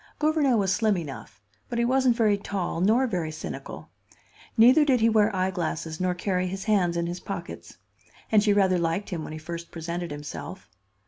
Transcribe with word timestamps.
Gouvernail 0.17 0.57
was 0.57 0.73
slim 0.73 0.97
enough, 0.97 1.39
but 1.69 1.77
he 1.77 1.85
wasn't 1.85 2.15
very 2.15 2.35
tall 2.35 2.81
nor 2.81 3.05
very 3.05 3.31
cynical; 3.31 3.91
neither 4.57 4.83
did 4.83 4.99
he 4.99 5.09
wear 5.09 5.29
eyeglasses 5.35 5.99
nor 6.01 6.15
carry 6.15 6.47
his 6.47 6.63
hands 6.63 6.97
in 6.97 7.05
his 7.05 7.19
pockets. 7.19 7.77
And 8.31 8.41
she 8.41 8.51
rather 8.51 8.79
liked 8.79 9.11
him 9.11 9.23
when 9.23 9.33
he 9.33 9.37
first 9.37 9.69
presented 9.69 10.09
himself. 10.09 10.67